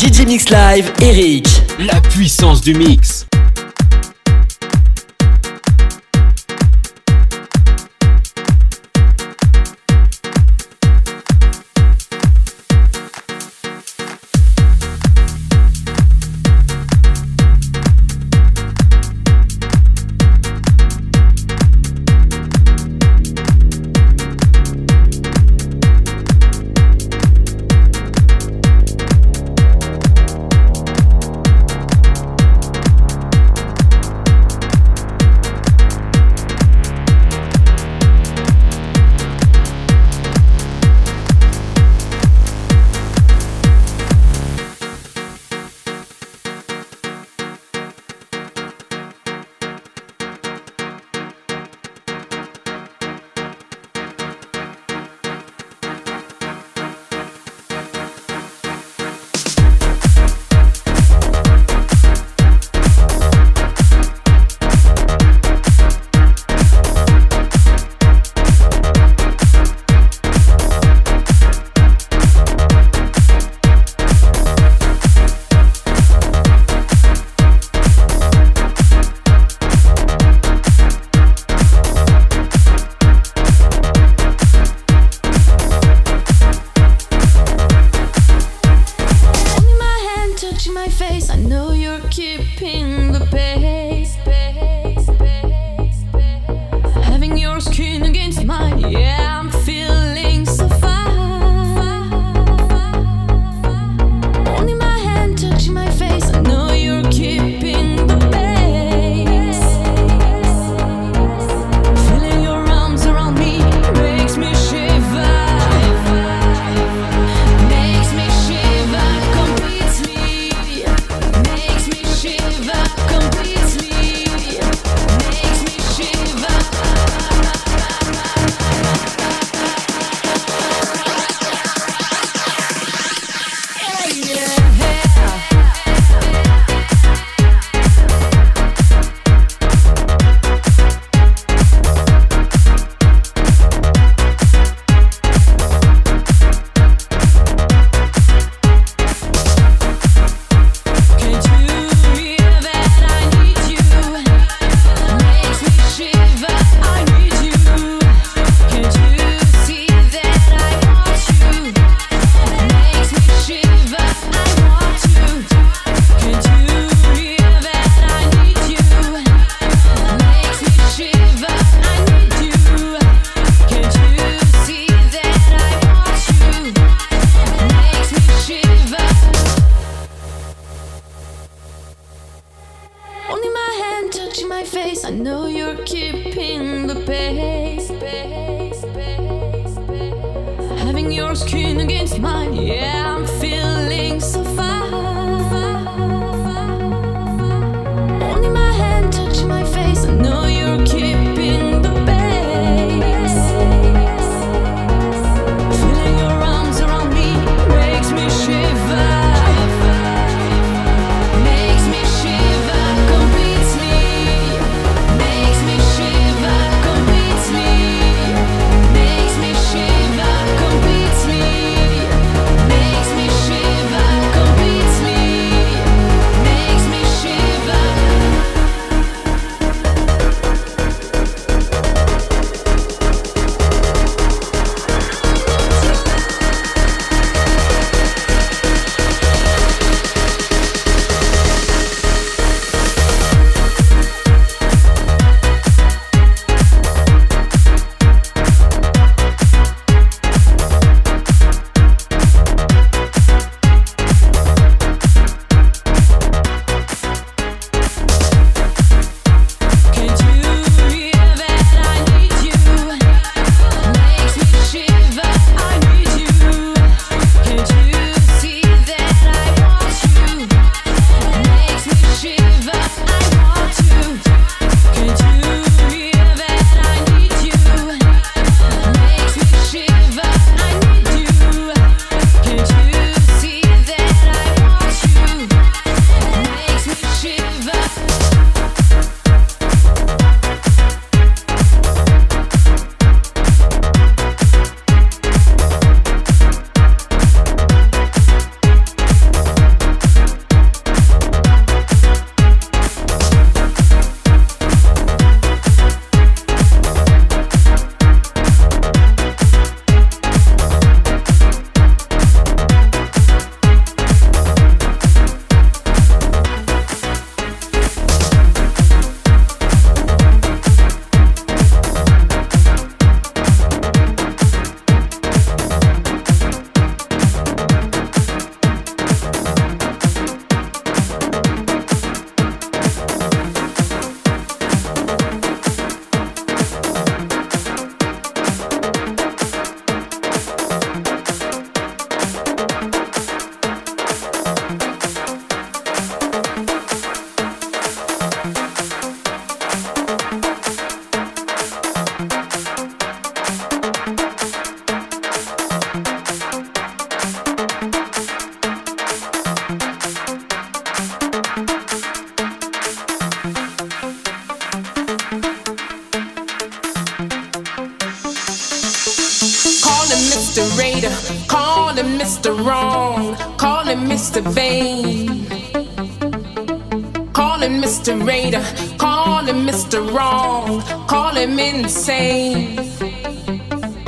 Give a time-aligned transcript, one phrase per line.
[0.00, 1.46] DJ Mix Live, Eric.
[1.78, 3.29] La puissance du mix.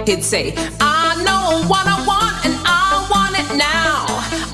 [0.06, 4.04] He'd say, I know what I want and I want it now.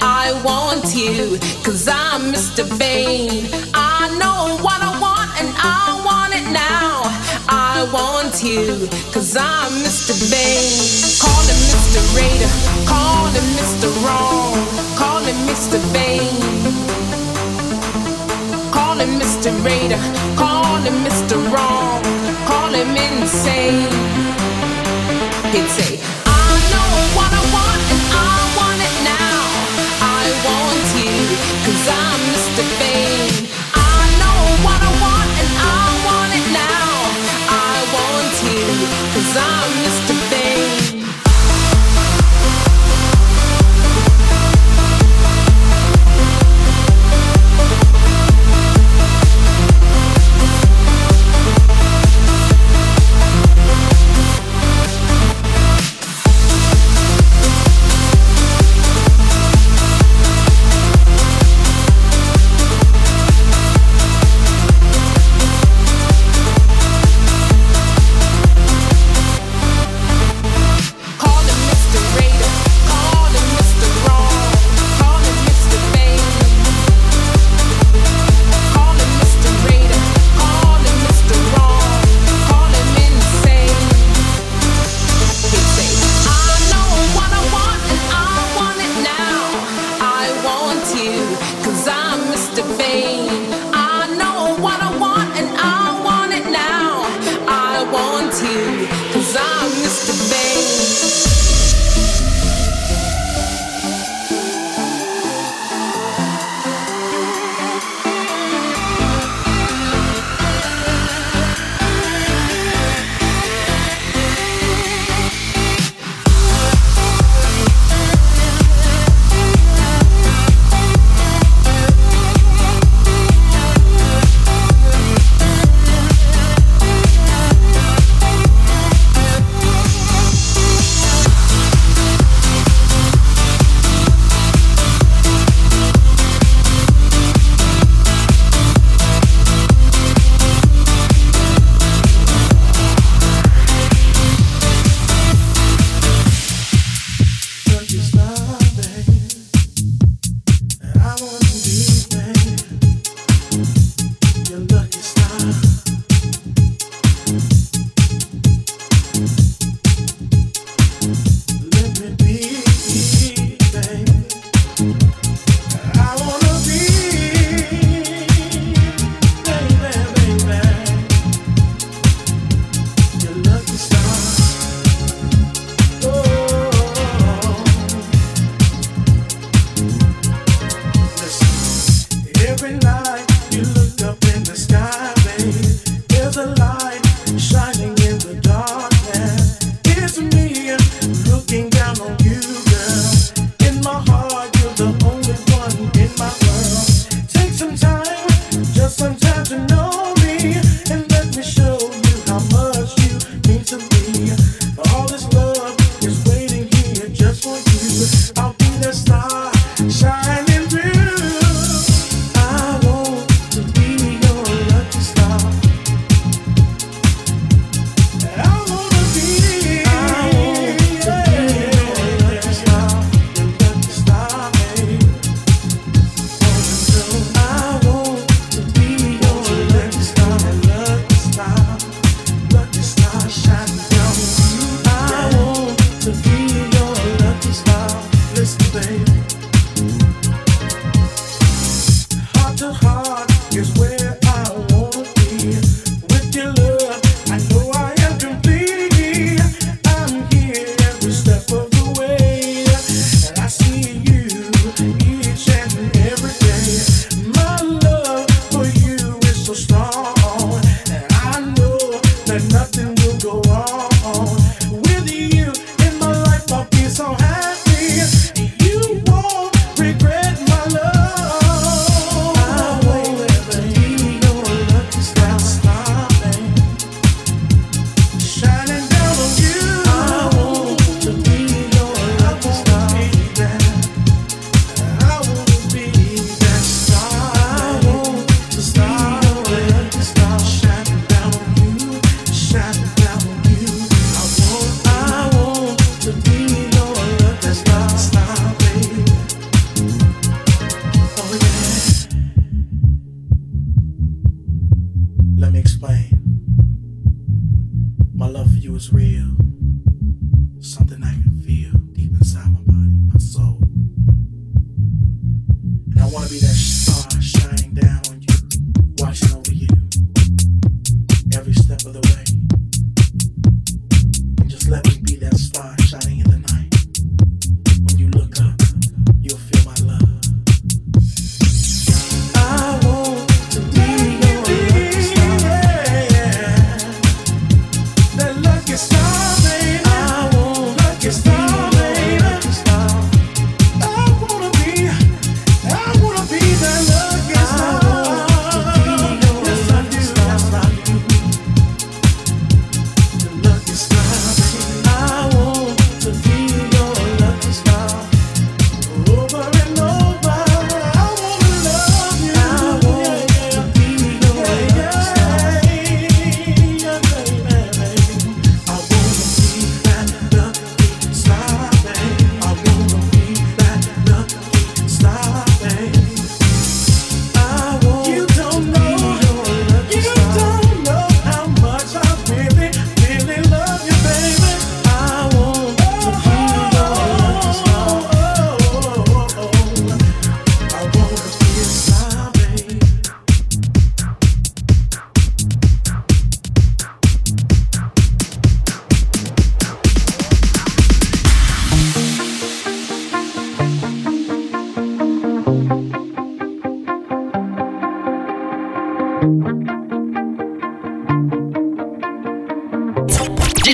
[0.00, 2.64] I want you, cause I'm Mr.
[2.76, 3.48] Vain.
[3.72, 7.00] I know what I want and I want it now.
[7.48, 10.12] I want you, cause I'm Mr.
[10.28, 10.68] Vain.
[11.16, 12.00] Call him Mr.
[12.12, 12.52] Raider,
[12.84, 13.88] call him Mr.
[14.04, 14.52] Wrong,
[15.00, 15.80] call him Mr.
[15.96, 16.36] Vain.
[18.70, 19.48] Call him Mr.
[19.64, 20.00] Raider,
[20.36, 21.36] call him Mr.
[21.50, 22.02] Wrong,
[22.46, 24.07] call him insane.
[25.52, 25.97] He'd say,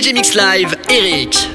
[0.05, 1.54] Live, Eric.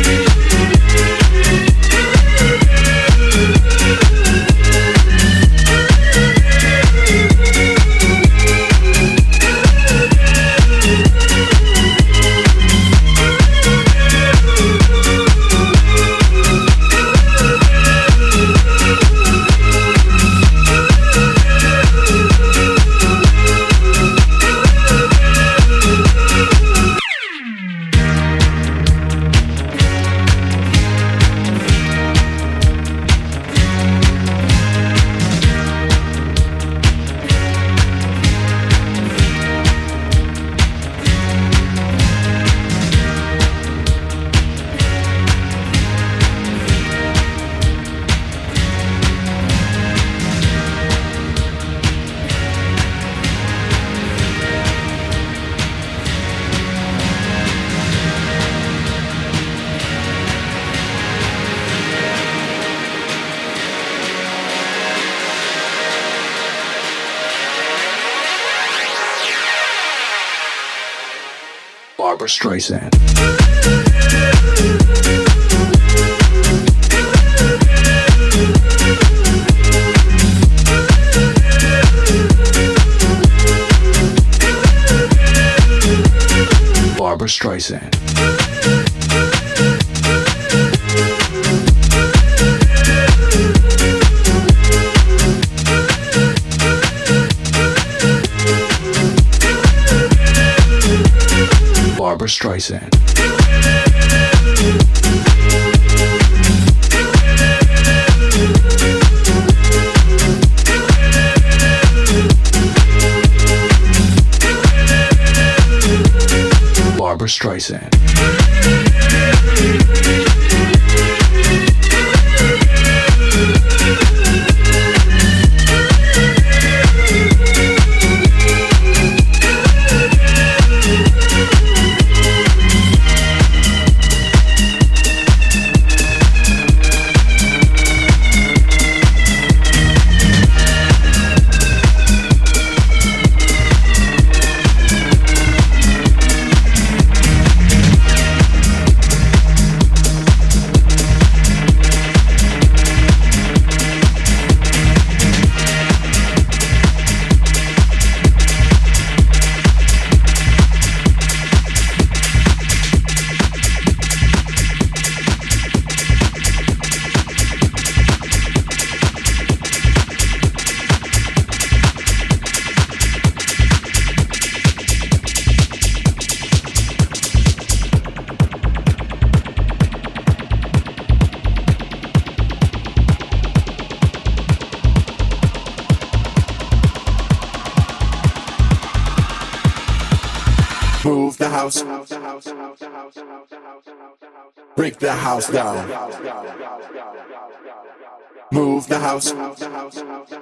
[117.41, 118.40] Streisand.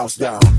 [0.00, 0.49] house down.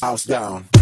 [0.00, 0.79] House, down.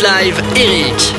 [0.00, 1.17] Amazing.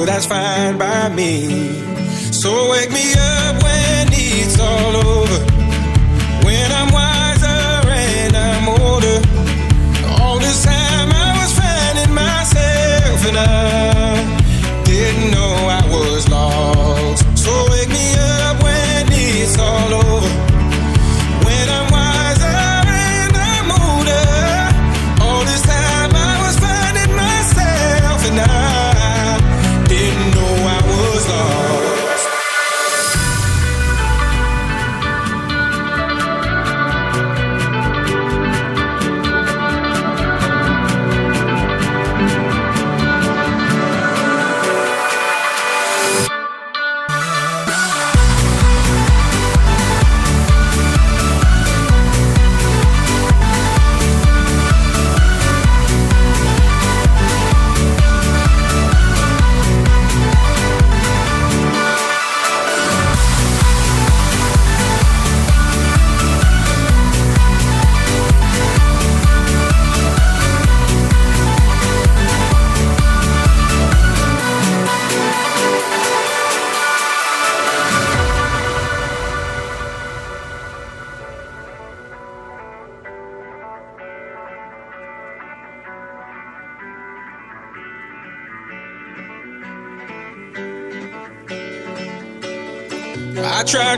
[0.00, 1.79] So that's fine by me.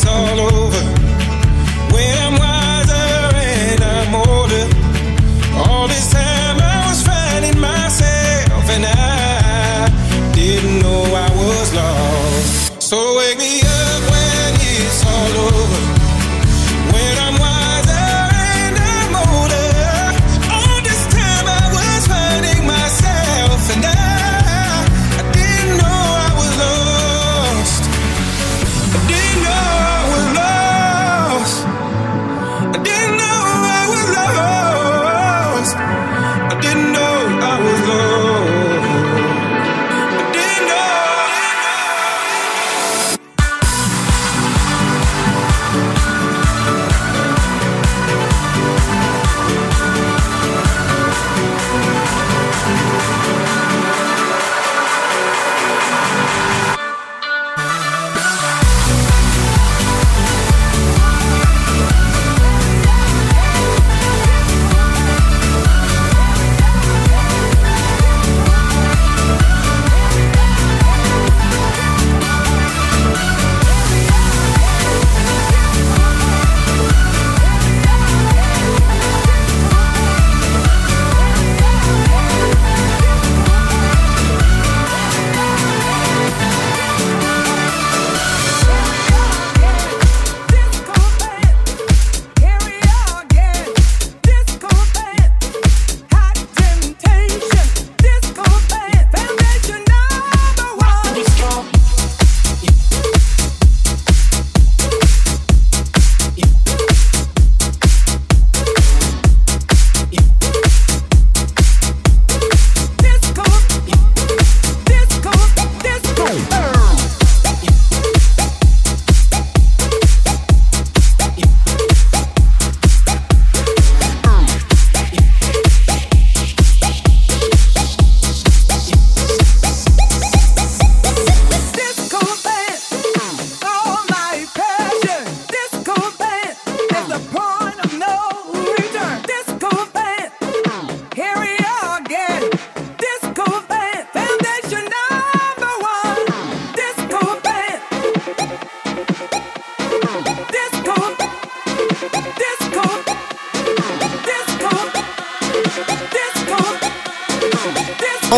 [0.00, 0.97] it's all over,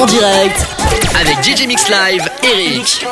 [0.00, 0.66] En direct
[1.20, 3.04] avec DJ Mix Live, Eric.